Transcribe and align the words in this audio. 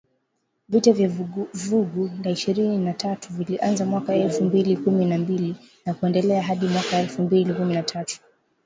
Vita 0.69 0.93
vya 0.93 1.09
Vuguvugu 1.09 2.11
la 2.23 2.31
Ishirini 2.31 2.77
na 2.77 2.93
tatu 2.93 3.33
vilianza 3.33 3.85
mwaka 3.85 4.15
elfu 4.15 4.43
mbili 4.43 4.77
kumi 4.77 5.05
na 5.05 5.17
mbili 5.17 5.55
na 5.85 5.93
kuendelea 5.93 6.41
hadi 6.43 6.67
mwaka 6.67 6.99
elfu 6.99 7.21
mbili 7.21 7.53
kumi 7.53 7.73
na 7.73 7.83
tatu 7.83 8.19